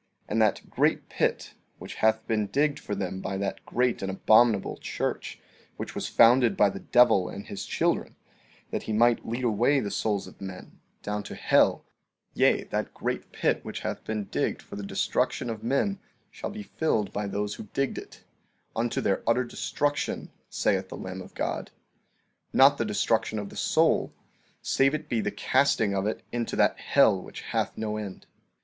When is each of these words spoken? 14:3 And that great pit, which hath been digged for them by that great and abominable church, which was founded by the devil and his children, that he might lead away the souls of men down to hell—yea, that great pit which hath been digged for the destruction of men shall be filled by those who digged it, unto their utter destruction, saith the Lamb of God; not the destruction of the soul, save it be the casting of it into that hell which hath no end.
14:3 0.25 0.25
And 0.29 0.41
that 0.41 0.69
great 0.71 1.09
pit, 1.09 1.53
which 1.77 1.93
hath 1.93 2.25
been 2.25 2.47
digged 2.47 2.79
for 2.79 2.95
them 2.95 3.19
by 3.21 3.37
that 3.37 3.63
great 3.67 4.01
and 4.01 4.09
abominable 4.09 4.77
church, 4.77 5.39
which 5.77 5.93
was 5.93 6.07
founded 6.07 6.57
by 6.57 6.71
the 6.71 6.79
devil 6.79 7.29
and 7.29 7.45
his 7.45 7.67
children, 7.67 8.15
that 8.71 8.81
he 8.81 8.93
might 8.93 9.27
lead 9.27 9.43
away 9.43 9.79
the 9.79 9.91
souls 9.91 10.25
of 10.25 10.41
men 10.41 10.79
down 11.03 11.21
to 11.21 11.35
hell—yea, 11.35 12.63
that 12.63 12.95
great 12.95 13.31
pit 13.31 13.63
which 13.63 13.81
hath 13.81 14.03
been 14.03 14.23
digged 14.23 14.63
for 14.63 14.75
the 14.75 14.81
destruction 14.81 15.51
of 15.51 15.63
men 15.63 15.99
shall 16.31 16.49
be 16.49 16.63
filled 16.63 17.13
by 17.13 17.27
those 17.27 17.53
who 17.53 17.67
digged 17.71 17.99
it, 17.99 18.23
unto 18.75 19.01
their 19.01 19.21
utter 19.27 19.43
destruction, 19.43 20.31
saith 20.49 20.89
the 20.89 20.97
Lamb 20.97 21.21
of 21.21 21.35
God; 21.35 21.69
not 22.51 22.79
the 22.79 22.85
destruction 22.85 23.37
of 23.37 23.49
the 23.49 23.55
soul, 23.55 24.11
save 24.63 24.95
it 24.95 25.07
be 25.07 25.21
the 25.21 25.29
casting 25.29 25.93
of 25.93 26.07
it 26.07 26.23
into 26.31 26.55
that 26.55 26.79
hell 26.79 27.21
which 27.21 27.41
hath 27.41 27.77
no 27.77 27.97
end. 27.97 28.25